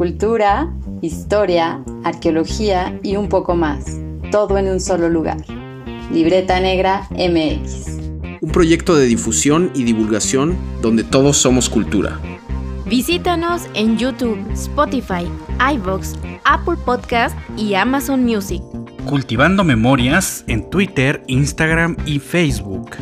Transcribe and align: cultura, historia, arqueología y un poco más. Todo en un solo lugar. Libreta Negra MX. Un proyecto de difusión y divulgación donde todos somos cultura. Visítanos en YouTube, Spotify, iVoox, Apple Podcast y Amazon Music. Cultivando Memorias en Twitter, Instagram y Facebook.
cultura, 0.00 0.72
historia, 1.02 1.84
arqueología 2.04 2.98
y 3.02 3.16
un 3.16 3.28
poco 3.28 3.54
más. 3.54 3.98
Todo 4.30 4.56
en 4.56 4.66
un 4.68 4.80
solo 4.80 5.10
lugar. 5.10 5.44
Libreta 6.10 6.58
Negra 6.58 7.06
MX. 7.10 7.98
Un 8.40 8.50
proyecto 8.50 8.96
de 8.96 9.04
difusión 9.04 9.70
y 9.74 9.84
divulgación 9.84 10.56
donde 10.80 11.04
todos 11.04 11.36
somos 11.36 11.68
cultura. 11.68 12.18
Visítanos 12.86 13.66
en 13.74 13.98
YouTube, 13.98 14.38
Spotify, 14.54 15.28
iVoox, 15.74 16.14
Apple 16.44 16.78
Podcast 16.82 17.36
y 17.58 17.74
Amazon 17.74 18.24
Music. 18.24 18.62
Cultivando 19.04 19.64
Memorias 19.64 20.44
en 20.46 20.70
Twitter, 20.70 21.22
Instagram 21.26 21.98
y 22.06 22.20
Facebook. 22.20 22.96